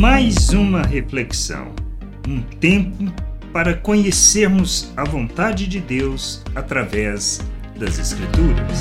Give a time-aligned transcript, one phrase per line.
[0.00, 1.74] mais uma reflexão,
[2.26, 3.04] um tempo
[3.52, 7.40] para conhecermos a vontade de Deus através
[7.78, 8.78] das Escrituras.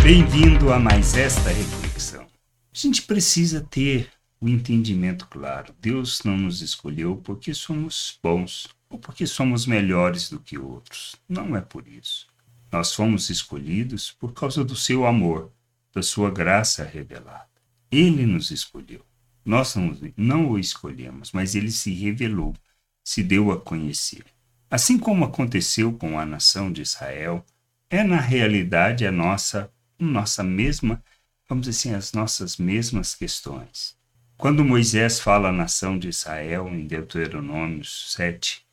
[0.00, 2.22] Bem-vindo a mais esta reflexão.
[2.22, 2.26] A
[2.72, 4.10] gente precisa ter
[4.40, 5.74] o entendimento claro.
[5.80, 11.16] Deus não nos escolheu porque somos bons ou porque somos melhores do que outros.
[11.28, 12.28] Não é por isso.
[12.70, 15.50] Nós fomos escolhidos por causa do seu amor,
[15.92, 17.48] da sua graça revelada.
[17.90, 19.04] Ele nos escolheu.
[19.44, 19.74] Nós
[20.16, 22.54] não, o escolhemos, mas ele se revelou,
[23.02, 24.24] se deu a conhecer.
[24.70, 27.44] Assim como aconteceu com a nação de Israel,
[27.90, 31.02] é na realidade a nossa, nossa mesma,
[31.48, 33.96] vamos dizer assim, as nossas mesmas questões.
[34.38, 38.64] Quando Moisés fala à nação de Israel em Deuteronômio 7,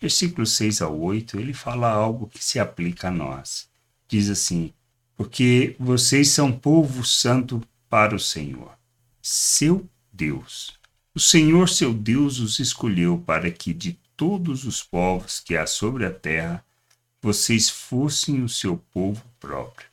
[0.00, 3.68] versículos 6 ao 8, ele fala algo que se aplica a nós.
[4.06, 4.72] Diz assim:
[5.16, 8.72] Porque vocês são povo santo para o Senhor,
[9.22, 10.78] seu Deus.
[11.14, 16.06] O Senhor seu Deus os escolheu para que de todos os povos que há sobre
[16.06, 16.64] a terra
[17.20, 19.88] vocês fossem o seu povo próprio.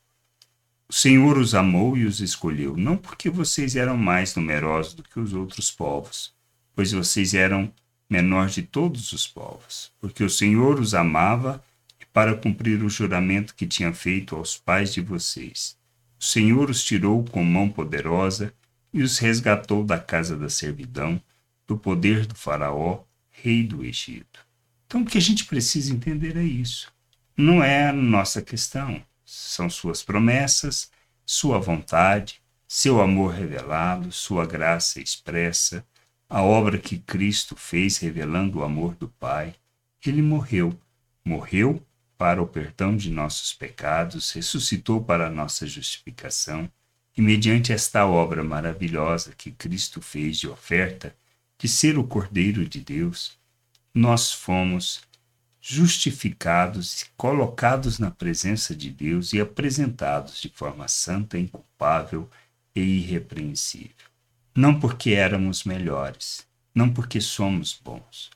[0.88, 5.20] O Senhor os amou e os escolheu, não porque vocês eram mais numerosos do que
[5.20, 6.34] os outros povos,
[6.76, 7.74] pois vocês eram
[8.10, 11.64] menor de todos os povos, porque o Senhor os amava
[12.00, 15.76] e para cumprir o juramento que tinha feito aos pais de vocês.
[16.20, 18.54] O Senhor os tirou com mão poderosa
[18.94, 21.20] e os resgatou da casa da servidão,
[21.66, 24.46] do poder do Faraó, rei do Egito.
[24.86, 26.94] Então, o que a gente precisa entender é isso.
[27.36, 30.92] Não é a nossa questão, são suas promessas,
[31.26, 35.84] sua vontade, seu amor revelado, sua graça expressa,
[36.30, 39.56] a obra que Cristo fez revelando o amor do Pai.
[40.06, 40.80] Ele morreu,
[41.26, 41.82] morreu
[42.18, 46.70] para o perdão de nossos pecados, ressuscitou para a nossa justificação
[47.16, 51.16] e mediante esta obra maravilhosa que Cristo fez de oferta,
[51.58, 53.38] de ser o Cordeiro de Deus,
[53.94, 55.02] nós fomos
[55.62, 62.30] justificados e colocados na presença de Deus e apresentados de forma santa, inculpável
[62.76, 63.92] e irrepreensível.
[64.56, 68.32] Não porque éramos melhores, não porque somos bons,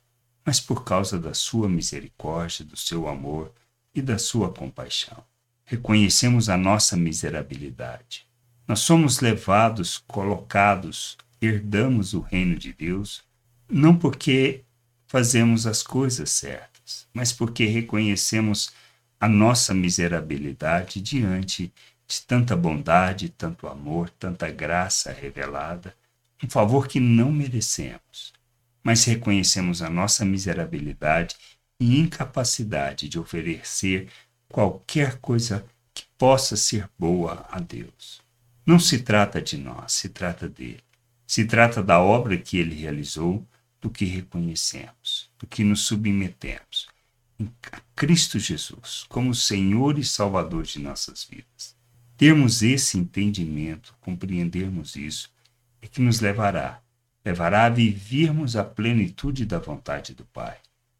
[0.45, 3.51] mas por causa da sua misericórdia, do seu amor
[3.93, 5.21] e da sua compaixão.
[5.65, 8.26] Reconhecemos a nossa miserabilidade
[8.67, 13.23] nós somos levados, colocados, herdamos o reino de Deus,
[13.69, 14.63] não porque
[15.07, 18.71] fazemos as coisas certas, mas porque reconhecemos
[19.19, 21.71] a nossa miserabilidade diante
[22.07, 25.95] de tanta bondade, tanto amor, tanta graça revelada,
[26.43, 28.33] um favor que não merecemos,
[28.83, 31.35] mas reconhecemos a nossa miserabilidade
[31.79, 34.09] e incapacidade de oferecer
[34.49, 38.26] qualquer coisa que possa ser boa a Deus.
[38.67, 40.83] Não se trata de nós, se trata dele.
[41.25, 43.47] Se trata da obra que ele realizou,
[43.79, 46.89] do que reconhecemos, do que nos submetemos.
[47.39, 47.49] Em
[47.95, 51.77] Cristo Jesus, como Senhor e Salvador de nossas vidas.
[52.17, 55.29] Termos esse entendimento, compreendermos isso,
[55.81, 56.81] é que nos levará,
[57.23, 60.57] levará a vivermos a plenitude da vontade do Pai.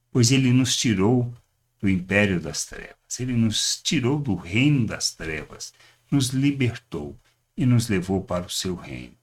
[0.10, 1.34] Pois ele nos tirou
[1.82, 5.74] do império das trevas, ele nos tirou do reino das trevas,
[6.10, 7.14] nos libertou
[7.58, 9.16] e nos levou para o seu reino,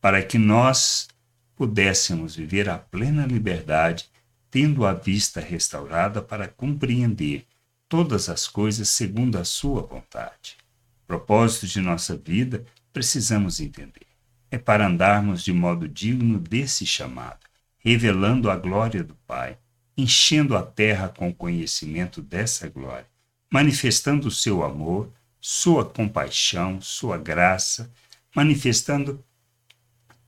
[0.00, 1.08] para que nós
[1.56, 4.10] pudéssemos viver a plena liberdade,
[4.50, 7.46] tendo a vista restaurada para compreender
[7.88, 10.56] todas as coisas segundo a sua vontade.
[11.06, 14.06] Propósito de nossa vida, precisamos entender.
[14.50, 17.40] É para andarmos de modo digno desse chamado,
[17.78, 19.56] revelando a glória do Pai,
[19.96, 23.06] enchendo a terra com o conhecimento dessa glória,
[23.50, 25.12] manifestando o seu amor,
[25.44, 27.92] sua compaixão, sua graça,
[28.32, 29.22] manifestando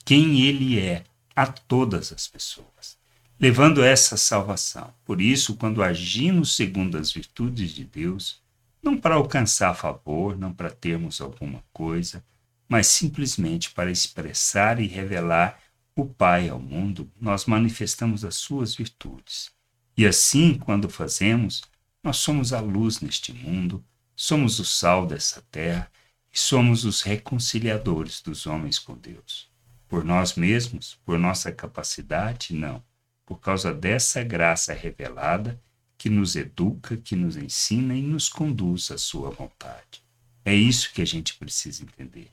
[0.05, 1.05] quem ele é
[1.37, 2.99] a todas as pessoas,
[3.39, 4.93] levando essa salvação.
[5.05, 8.43] Por isso, quando agimos segundo as virtudes de Deus,
[8.83, 12.23] não para alcançar favor, não para termos alguma coisa,
[12.69, 15.61] mas simplesmente para expressar e revelar
[15.95, 19.53] o Pai ao mundo, nós manifestamos as suas virtudes.
[19.97, 21.63] E assim, quando fazemos,
[22.03, 23.83] nós somos a luz neste mundo,
[24.17, 25.91] Somos o sal dessa terra
[26.33, 29.49] e somos os reconciliadores dos homens com Deus.
[29.89, 32.83] Por nós mesmos, por nossa capacidade, não.
[33.27, 35.61] Por causa dessa graça revelada
[35.97, 40.03] que nos educa, que nos ensina e nos conduz à sua vontade.
[40.45, 42.31] É isso que a gente precisa entender.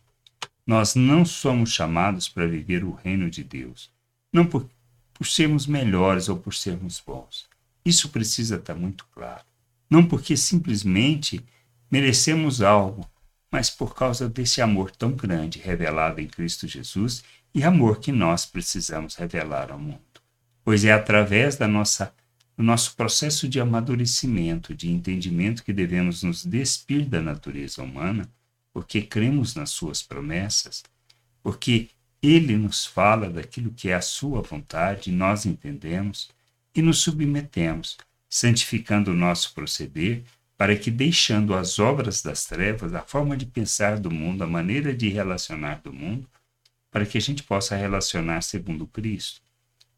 [0.65, 3.89] Nós não somos chamados para viver o reino de Deus,
[4.31, 4.69] não por,
[5.13, 7.47] por sermos melhores ou por sermos bons.
[7.85, 9.43] Isso precisa estar muito claro.
[9.89, 11.43] Não porque simplesmente
[11.91, 13.05] merecemos algo,
[13.51, 17.23] mas por causa desse amor tão grande revelado em Cristo Jesus
[17.53, 19.99] e amor que nós precisamos revelar ao mundo.
[20.63, 22.13] Pois é através da nossa
[22.57, 28.29] nosso processo de amadurecimento, de entendimento que devemos nos despir da natureza humana,
[28.71, 30.83] porque cremos nas suas promessas,
[31.41, 31.89] porque
[32.21, 36.29] ele nos fala daquilo que é a sua vontade, nós entendemos
[36.75, 37.97] e nos submetemos,
[38.29, 40.23] santificando o nosso proceder,
[40.61, 44.93] para que, deixando as obras das trevas, a forma de pensar do mundo, a maneira
[44.93, 46.29] de relacionar do mundo,
[46.91, 49.41] para que a gente possa relacionar segundo Cristo.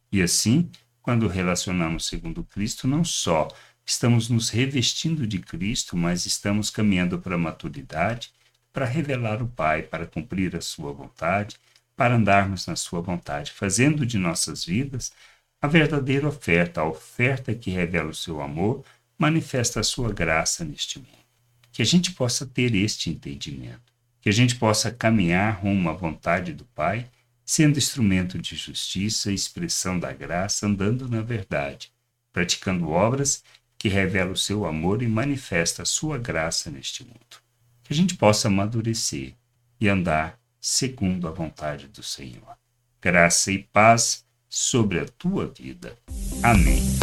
[0.09, 0.71] E assim,
[1.01, 3.49] quando relacionamos segundo Cristo, não só
[3.85, 8.31] estamos nos revestindo de Cristo, mas estamos caminhando para a maturidade,
[8.71, 11.57] para revelar o Pai, para cumprir a sua vontade,
[11.93, 15.11] para andarmos na sua vontade, fazendo de nossas vidas
[15.61, 18.85] a verdadeira oferta, a oferta que revela o seu amor,
[19.23, 21.07] manifesta a sua graça neste mundo.
[21.71, 26.51] Que a gente possa ter este entendimento, que a gente possa caminhar rumo à vontade
[26.53, 27.09] do Pai
[27.45, 31.91] sendo instrumento de justiça expressão da graça, andando na verdade,
[32.31, 33.43] praticando obras
[33.77, 37.37] que revelam o seu amor e manifesta a sua graça neste mundo.
[37.83, 39.33] Que a gente possa amadurecer
[39.79, 42.57] e andar segundo a vontade do Senhor.
[43.01, 45.97] Graça e paz sobre a tua vida.
[46.41, 47.02] Amém.